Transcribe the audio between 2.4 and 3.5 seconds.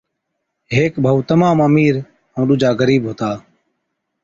ڏُوجا غرِيب ھُتا